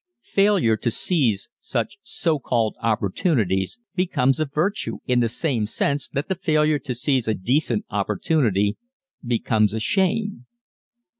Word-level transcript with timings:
Failure 0.25 0.77
to 0.77 0.89
seize 0.89 1.47
such 1.59 1.99
so 2.01 2.39
called 2.39 2.75
opportunities 2.81 3.77
becomes 3.93 4.39
a 4.39 4.45
virtue 4.45 4.97
in 5.05 5.19
the 5.19 5.29
same 5.29 5.67
sense 5.67 6.09
that 6.09 6.27
the 6.27 6.33
failure 6.33 6.79
to 6.79 6.95
seize 6.95 7.27
a 7.27 7.35
decent 7.35 7.85
opportunity 7.91 8.77
becomes 9.23 9.75
a 9.75 9.79
shame. 9.79 10.47